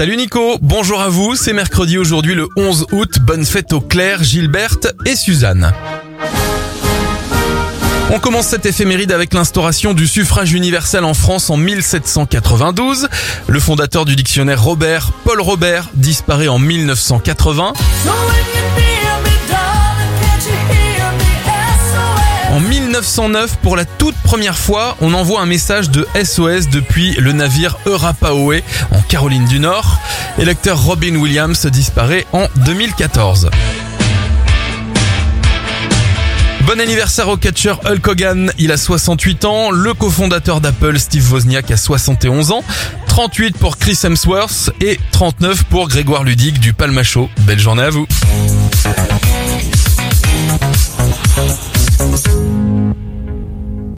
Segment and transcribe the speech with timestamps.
[0.00, 4.22] Salut Nico, bonjour à vous, c'est mercredi aujourd'hui le 11 août, bonne fête aux Claire,
[4.22, 5.74] Gilberte et Suzanne.
[8.10, 13.10] On commence cette éphéméride avec l'instauration du suffrage universel en France en 1792.
[13.46, 17.74] Le fondateur du dictionnaire Robert, Paul Robert, disparaît en 1980.
[22.50, 27.30] En 1909, pour la toute première fois, on envoie un message de SOS depuis le
[27.30, 30.00] navire Eurapaoe en Caroline du Nord.
[30.36, 33.50] Et l'acteur Robin Williams disparaît en 2014.
[36.66, 41.70] Bon anniversaire au catcher Hulk Hogan, il a 68 ans, le cofondateur d'Apple Steve Wozniak
[41.70, 42.64] a 71 ans,
[43.06, 47.30] 38 pour Chris Hemsworth et 39 pour Grégoire Ludig du Palmacho.
[47.40, 48.06] Belle journée à vous.